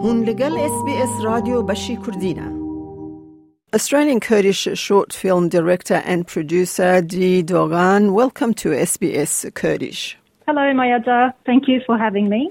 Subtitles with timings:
[0.00, 2.66] هون لگل اس بی اس رادیو بشی کردینه
[3.76, 10.16] Australian Kurdish short film director and producer Dee Dogan, welcome to SBS Kurdish.
[10.46, 11.34] Hello, Mayada.
[11.44, 12.42] Thank you for having me.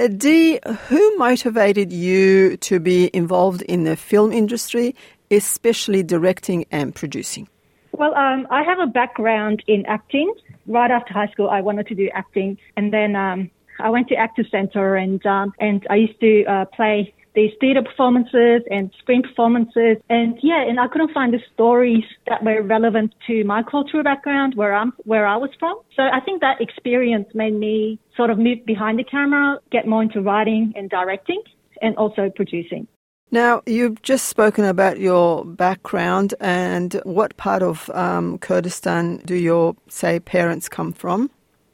[0.00, 4.96] Uh, Dee, who motivated you to be involved in the film industry,
[5.30, 7.46] especially directing and producing?
[7.92, 10.28] Well, um, I have a background in acting.
[10.66, 14.15] Right after high school, I wanted to do acting, and then um, I went to
[14.15, 19.21] Actors Centre, and um, and I used to uh, play these theatre performances and screen
[19.21, 24.03] performances, and yeah, and I couldn't find the stories that were relevant to my cultural
[24.03, 25.79] background, where I'm where I was from.
[25.95, 30.03] So I think that experience made me sort of move behind the camera, get more
[30.03, 31.41] into writing and directing,
[31.81, 32.87] and also producing.
[33.31, 39.75] Now, you've just spoken about your background and what part of um, Kurdistan do your,
[39.87, 41.29] say, parents come from?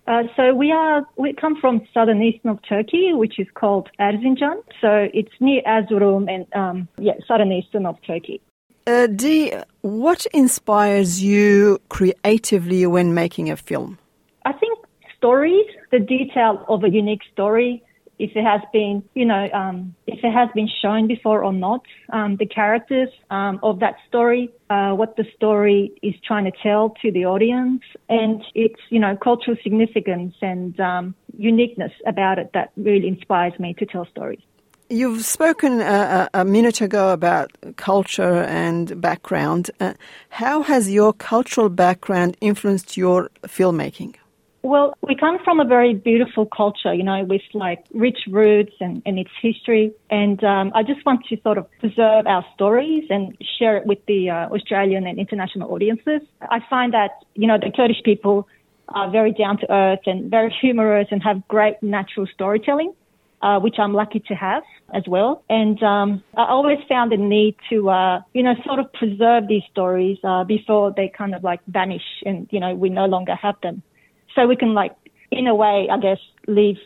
[0.07, 4.61] Uh, so we are we come from southern eastern of Turkey, which is called Erzincan.
[4.79, 8.39] So it's near Erzurum and um, yeah, southern eastern of Turkey.
[8.87, 13.97] Uh, Dee, what inspires you creatively when making a film?
[14.45, 14.77] I think
[15.17, 17.83] stories, the detail of a unique story,
[18.19, 21.81] if it has been, you know, um, if it has been shown before or not,
[22.13, 26.93] um, the characters um, of that story, uh, what the story is trying to tell
[27.01, 32.71] to the audience, and its, you know, cultural significance and um, uniqueness about it that
[32.77, 34.41] really inspires me to tell stories.
[34.89, 39.71] You've spoken uh, a minute ago about culture and background.
[39.79, 39.93] Uh,
[40.29, 44.15] how has your cultural background influenced your filmmaking?
[44.65, 48.99] Well, we come from a very beautiful culture, you know, with like rich roots and,
[49.05, 49.93] and its history.
[50.09, 53.99] And um, I just want to sort of preserve our stories and share it with
[54.07, 56.21] the uh, Australian and international audiences.
[56.41, 58.47] I find that, you know, the Kurdish people
[58.89, 62.91] are very down to earth and very humorous and have great natural storytelling.
[63.41, 65.43] Uh, which I'm lucky to have as well.
[65.49, 69.61] And um, I always found the need to, uh, you know, sort of preserve these
[69.69, 73.55] stories uh, before they kind of like vanish and, you know, we no longer have
[73.61, 73.83] them
[74.35, 74.93] so we can like,
[75.31, 76.77] in a way, I guess, leave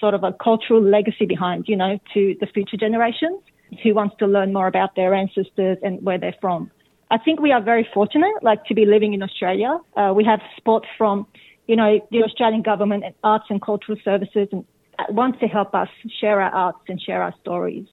[0.00, 3.40] sort of a cultural legacy behind, you know, to the future generations
[3.82, 6.70] who wants to learn more about their ancestors and where they're from.
[7.10, 9.78] I think we are very fortunate, like, to be living in Australia.
[9.96, 11.26] Uh, we have support from,
[11.66, 14.64] you know, the Australian government and arts and cultural services and
[15.10, 15.88] wants to help us
[16.20, 17.86] share our arts and share our stories.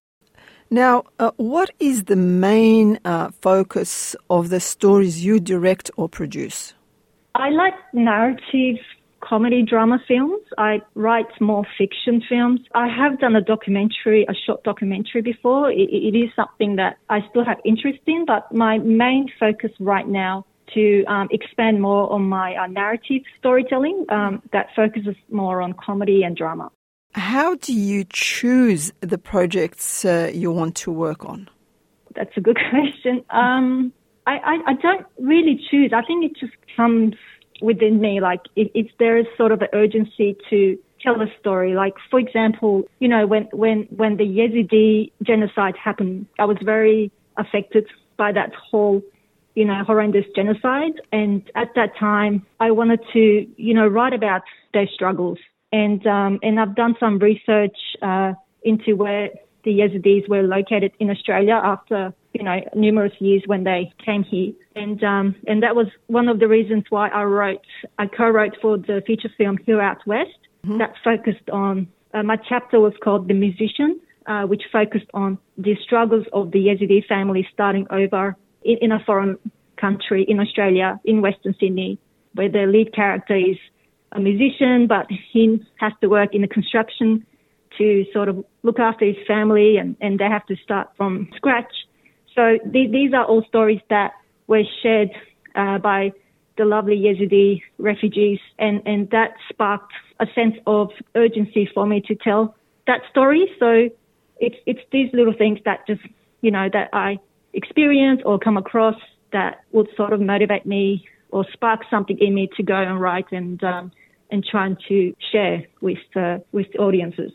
[0.69, 6.73] Now, uh, what is the main uh, focus of the stories you direct or produce?
[7.35, 8.77] I like narrative
[9.27, 10.41] comedy drama films.
[10.57, 12.59] I write more fiction films.
[12.75, 15.71] I have done a documentary, a short documentary before.
[15.71, 20.07] it, it is something that I still have interest in, but my main focus right
[20.07, 25.73] now to um, expand more on my uh, narrative storytelling um, that focuses more on
[25.73, 26.71] comedy and drama.
[27.13, 31.49] How do you choose the projects uh, you want to work on?
[32.15, 33.23] That's a good question.
[33.29, 33.93] Um,
[34.25, 35.91] I, I, I, don't really choose.
[35.93, 37.15] I think it just comes
[37.63, 38.19] within me.
[38.19, 41.73] Like if, if there is sort of an urgency to tell a story.
[41.75, 47.11] Like for example, you know, when when when the Yazidi genocide happened, I was very
[47.37, 47.85] affected
[48.17, 49.01] by that whole,
[49.55, 50.93] you know, horrendous genocide.
[51.11, 55.39] And at that time, I wanted to, you know, write about their struggles.
[55.71, 59.29] And um, and I've done some research uh, into where
[59.63, 64.53] the Yazidis were located in Australia after you know numerous years when they came here,
[64.75, 67.61] and um, and that was one of the reasons why I wrote
[67.97, 70.29] I co-wrote for the feature film Here Out West
[70.65, 70.79] mm-hmm.
[70.79, 75.75] that focused on uh, my chapter was called The Musician, uh, which focused on the
[75.83, 79.37] struggles of the Yazidi family starting over in, in a foreign
[79.77, 81.99] country in Australia in Western Sydney,
[82.33, 83.57] where the lead character is
[84.11, 87.25] a musician, but he has to work in the construction
[87.77, 91.73] to sort of look after his family and, and they have to start from scratch.
[92.35, 94.13] So th- these are all stories that
[94.47, 95.11] were shared
[95.55, 96.11] uh, by
[96.57, 102.15] the lovely Yazidi refugees and, and that sparked a sense of urgency for me to
[102.15, 102.55] tell
[102.87, 103.49] that story.
[103.59, 103.89] So
[104.39, 106.01] it's, it's these little things that just,
[106.41, 107.17] you know, that I
[107.53, 108.95] experience or come across
[109.31, 113.31] that would sort of motivate me or spark something in me to go and write
[113.31, 113.91] and, um,
[114.29, 117.31] and trying to share with, uh, with audiences.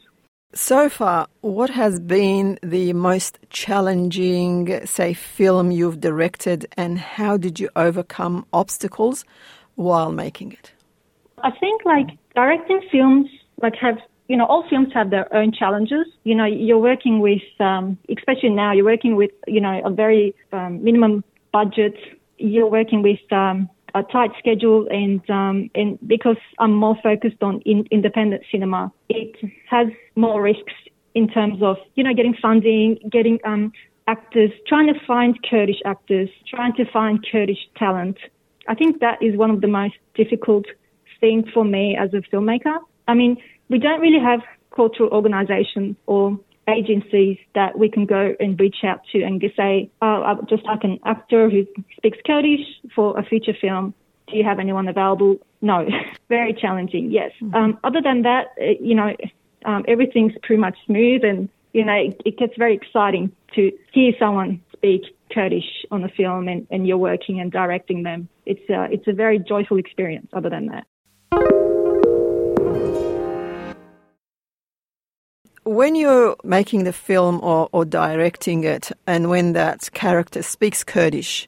[0.54, 7.60] So far, what has been the most challenging, say, film you've directed, and how did
[7.60, 9.26] you overcome obstacles
[9.74, 10.72] while making it?
[11.44, 13.28] I think, like, directing films,
[13.60, 13.98] like, have
[14.28, 16.06] you know, all films have their own challenges.
[16.24, 20.34] You know, you're working with, um, especially now, you're working with, you know, a very
[20.52, 21.94] um, minimum budget.
[22.36, 27.60] You're working with um, a tight schedule and um, and because I'm more focused on
[27.62, 29.36] in, independent cinema, it
[29.70, 30.72] has more risks
[31.14, 33.72] in terms of, you know, getting funding, getting um,
[34.06, 38.18] actors, trying to find Kurdish actors, trying to find Kurdish talent.
[38.68, 40.66] I think that is one of the most difficult
[41.20, 42.78] things for me as a filmmaker.
[43.08, 43.36] I mean,
[43.68, 44.40] we don't really have
[44.74, 46.38] cultural organization or
[46.68, 50.84] agencies that we can go and reach out to and say, oh, I just like
[50.84, 51.66] an actor who
[51.96, 53.94] speaks Kurdish for a feature film.
[54.28, 55.38] Do you have anyone available?
[55.62, 55.88] No.
[56.28, 57.32] Very challenging, yes.
[57.40, 57.54] Mm-hmm.
[57.54, 59.16] Um, other than that, uh, you know,
[59.64, 64.12] um, everything's pretty much smooth and, you know, it, it, gets very exciting to hear
[64.18, 68.28] someone speak Kurdish on the film and, and you're working and directing them.
[68.46, 70.86] It's a, it's a very joyful experience other than that.
[75.68, 81.46] When you're making the film or, or directing it, and when that character speaks Kurdish,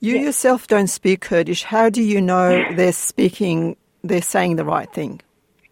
[0.00, 0.24] you yes.
[0.24, 1.64] yourself don't speak Kurdish.
[1.64, 5.20] How do you know they're speaking, they're saying the right thing?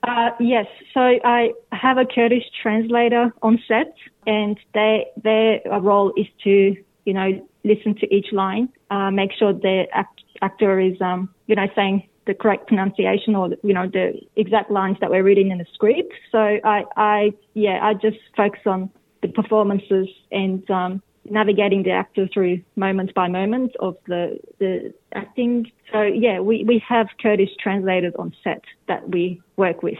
[0.02, 3.94] Uh, yes, so I have a Kurdish translator on set,
[4.26, 6.76] and they, their role is to,
[7.06, 11.56] you know, listen to each line, uh, make sure the act, actor is, um, you
[11.56, 15.58] know, saying the correct pronunciation or you know the exact lines that we're reading in
[15.58, 16.12] the script.
[16.31, 18.90] So I, I yeah, I just focus on
[19.23, 25.70] the performances and um, navigating the actor through moment by moment of the the acting.
[25.93, 29.99] So yeah, we we have Kurdish translators on set that we work with.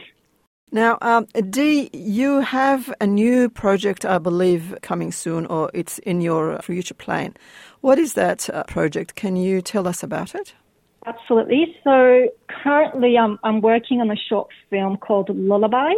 [0.69, 6.19] Now, um, Dee, you have a new project, I believe, coming soon, or it's in
[6.19, 7.35] your future plan.
[7.79, 9.15] What is that uh, project?
[9.15, 10.53] Can you tell us about it?
[11.07, 11.75] Absolutely.
[11.85, 12.27] So
[12.63, 15.93] currently, I'm I'm working on a short film called Lullaby.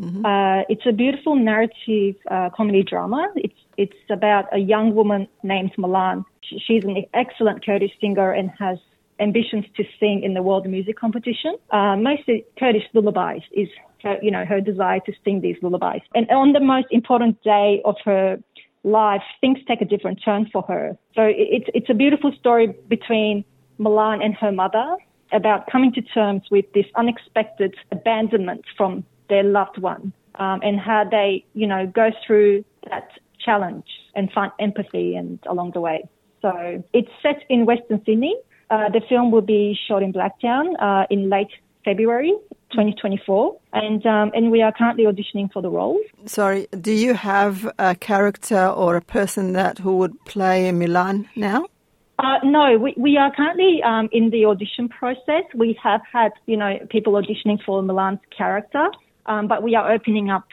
[0.00, 0.24] Mm-hmm.
[0.24, 3.30] Uh, it's a beautiful narrative uh, comedy drama.
[3.36, 6.24] It's it's about a young woman named Milan.
[6.42, 8.78] She's an excellent Kurdish singer and has
[9.20, 11.56] ambitions to sing in the world music competition.
[11.70, 13.68] Uh, mostly Kurdish lullabies is
[14.02, 16.02] her, you know her desire to sing these lullabies.
[16.14, 18.38] And on the most important day of her
[18.84, 20.96] life, things take a different turn for her.
[21.14, 23.44] So it's it's a beautiful story between
[23.78, 24.96] Milan and her mother
[25.32, 31.04] about coming to terms with this unexpected abandonment from their loved one um, and how
[31.10, 33.08] they, you know, go through that
[33.44, 36.04] challenge and find empathy and along the way.
[36.42, 38.36] So it's set in Western Sydney.
[38.70, 41.50] Uh, the film will be shot in Blacktown uh, in late
[41.84, 42.34] February
[42.72, 46.00] 2024, and um, and we are currently auditioning for the role.
[46.24, 51.66] Sorry, do you have a character or a person that who would play Milan now?
[52.18, 55.44] Uh, no, we, we are currently um, in the audition process.
[55.54, 58.88] We have had, you know, people auditioning for Milan's character,
[59.26, 60.44] um, but we are opening up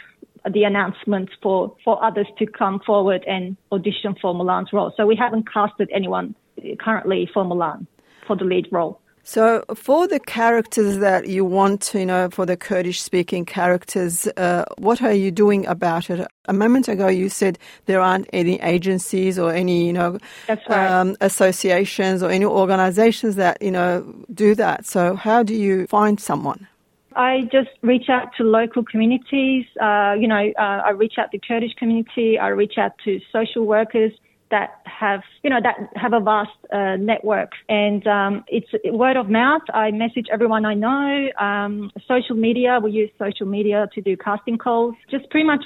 [0.51, 4.92] the announcements for, for others to come forward and audition for Milan's role.
[4.98, 6.36] So we haven't casted anyone
[6.80, 7.88] currently for Milan
[8.27, 9.00] for the lead role.
[9.25, 14.66] So, for the characters that you want, you know, for the Kurdish speaking characters, uh,
[14.78, 16.28] what are you doing about it?
[16.46, 20.18] A moment ago, you said there aren't any agencies or any, you know,
[20.50, 20.70] right.
[20.70, 24.02] um, associations or any organizations that, you know,
[24.34, 24.86] do that.
[24.86, 26.68] So, how do you find someone?
[27.16, 29.66] I just reach out to local communities.
[29.81, 32.38] Uh, you know, uh, I reach out to the Kurdish community.
[32.38, 34.12] I reach out to social workers
[34.54, 37.52] that have, you know, that have a vast uh, network.
[37.68, 39.64] And um, it's word of mouth.
[39.74, 41.30] I message everyone I know.
[41.40, 44.94] Um, social media, we use social media to do casting calls.
[45.10, 45.64] Just pretty much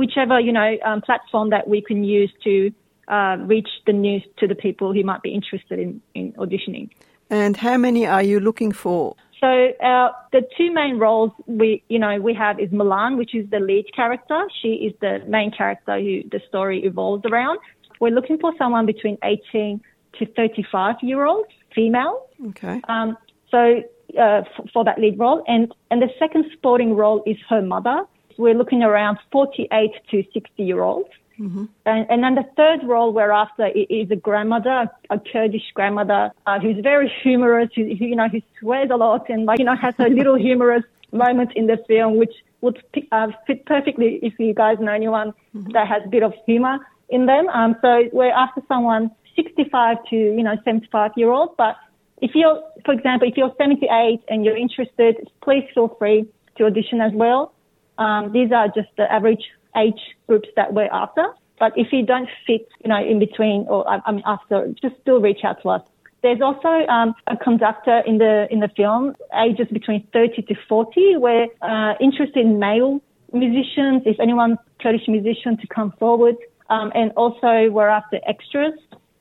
[0.00, 2.70] whichever, you know, um, platform that we can use to
[3.08, 6.88] uh, reach the news to the people who might be interested in, in auditioning.
[7.28, 9.16] And how many are you looking for?
[9.40, 13.48] So uh, the two main roles we, you know, we have is Milan, which is
[13.50, 14.40] the lead character.
[14.60, 17.58] She is the main character who the story evolves around.
[18.00, 19.80] We're looking for someone between 18
[20.18, 22.26] to 35 year olds, female.
[22.48, 22.80] Okay.
[22.88, 23.16] Um,
[23.50, 23.82] so
[24.18, 28.04] uh, f- for that lead role, and and the second supporting role is her mother.
[28.38, 31.10] We're looking around 48 to 60 year olds.
[31.38, 31.64] Mm-hmm.
[31.86, 36.60] And, and, then the third role we're after is a grandmother, a Kurdish grandmother uh,
[36.60, 39.74] who's very humorous, who, who, you know, who swears a lot and like, you know,
[39.74, 44.52] has a little humorous moment in the film, which would uh, fit perfectly if you
[44.52, 45.70] guys know anyone mm-hmm.
[45.70, 46.78] that has a bit of humor
[47.10, 47.48] in them.
[47.48, 51.56] Um, so we're after someone 65 to, you know, 75 year old.
[51.56, 51.76] But
[52.20, 56.26] if you're, for example, if you're 78 and you're interested, please feel free
[56.56, 57.54] to audition as well.
[57.98, 59.44] Um, these are just the average
[59.76, 61.26] age groups that we're after.
[61.58, 65.20] But if you don't fit, you know, in between or I, am after, just still
[65.20, 65.82] reach out to us.
[66.22, 71.16] There's also um, a conductor in the in the film, ages between 30 to 40.
[71.16, 73.00] We're uh, interested in male
[73.32, 74.02] musicians.
[74.04, 76.36] If anyone Kurdish musician to come forward,
[76.70, 78.74] um, and also we're after extras.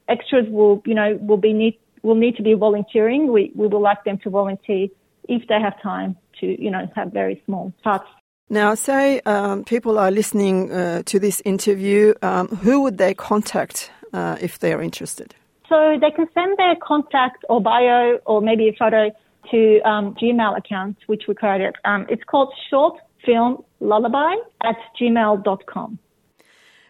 [0.08, 3.32] Extras will, you know, will be need, will need to be volunteering.
[3.32, 4.88] We, we would like them to volunteer
[5.28, 8.08] if they have time to, you know, have very small parts
[8.50, 13.92] Now, say um, people are listening uh, to this interview, um, who would they contact
[14.12, 15.36] uh, if they're interested?
[15.68, 19.12] So they can send their contact or bio or maybe a photo
[19.52, 21.76] to um, Gmail account, which we created.
[21.86, 26.00] Um, it's called Short Film Lullaby at gmail.com.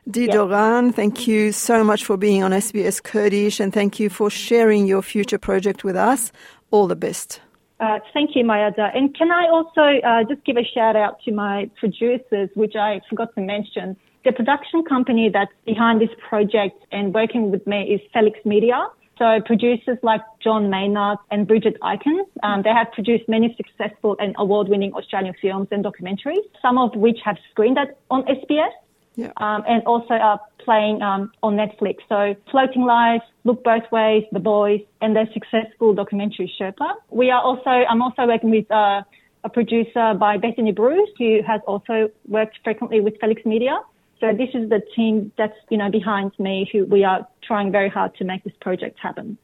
[0.08, 4.30] Dee Dogan, thank you so much for being on SBS Kurdish and thank you for
[4.30, 6.32] sharing your future project with us.
[6.72, 7.42] All the best.
[7.80, 8.96] Uh, thank you, Mayada.
[8.96, 13.02] And can I also uh, just give a shout out to my producers, which I
[13.10, 13.96] forgot to mention.
[14.26, 18.88] The production company that's behind this project and working with me is Felix Media.
[19.18, 24.34] So producers like John Maynard and Bridget Aikens, um, they have produced many successful and
[24.38, 28.72] award-winning Australian films and documentaries, some of which have screened at, on SBS
[29.19, 29.33] Yeah.
[29.37, 31.97] Um, and also are playing um, on Netflix.
[32.09, 36.95] So Floating Life, Look Both Ways, The Boys, and their successful documentary Sherpa.
[37.11, 39.03] We are also, I'm also working with uh,
[39.45, 43.79] a producer by Bethany Bruce, who has also worked frequently with Felix Media.
[44.21, 47.91] So this is the team that's, you know, behind me who we are trying very
[47.91, 49.37] hard to make this project happen.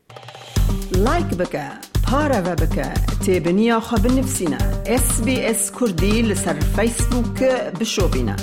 [0.93, 1.57] لايك بك
[2.13, 2.93] بارا بك
[3.27, 7.43] تابنيا خب نفسنا اس بي اس كردي لسر فيسبوك
[7.81, 8.37] بشوبنا